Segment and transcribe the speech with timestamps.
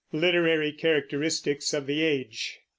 [0.13, 2.61] LITERARY CHARACTERISTICS OF THE AGE.